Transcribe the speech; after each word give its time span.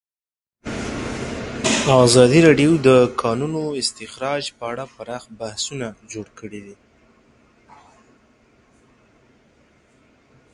ازادي 2.05 2.39
راډیو 2.47 2.71
د 2.79 2.81
د 2.87 2.89
کانونو 3.21 3.61
استخراج 3.81 4.43
په 4.57 4.63
اړه 4.71 4.83
پراخ 4.95 5.23
بحثونه 5.39 5.87
جوړ 6.11 6.27
کړي. 6.39 6.63